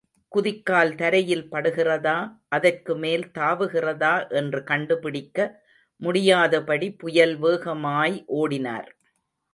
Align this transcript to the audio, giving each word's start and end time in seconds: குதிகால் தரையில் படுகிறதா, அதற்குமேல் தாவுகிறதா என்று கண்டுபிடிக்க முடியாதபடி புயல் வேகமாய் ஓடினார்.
குதிகால் 0.31 0.95
தரையில் 0.95 1.43
படுகிறதா, 1.51 2.15
அதற்குமேல் 2.55 3.25
தாவுகிறதா 3.39 4.13
என்று 4.31 4.63
கண்டுபிடிக்க 4.63 5.37
முடியாதபடி 6.01 6.89
புயல் 6.97 7.35
வேகமாய் 7.37 8.17
ஓடினார். 8.35 8.89